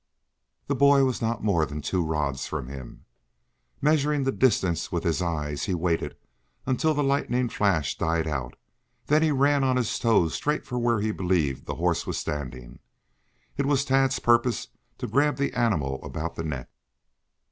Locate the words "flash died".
7.49-8.25